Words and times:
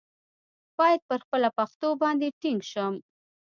باید 0.77 1.01
پر 1.09 1.19
خپله 1.25 1.49
پښتو 1.57 1.87
باندې 2.01 2.27
ټینګ 2.41 2.61
شم. 2.71 2.93